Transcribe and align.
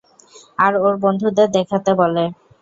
আর 0.57 0.73
ওর 0.77 0.95
বন্ধুদের 1.03 1.47
দেখাতে 1.57 1.91
বলে। 2.01 2.23